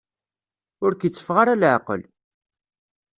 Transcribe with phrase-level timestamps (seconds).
[0.83, 2.01] Ur k-iteffeɣ ara leεqel.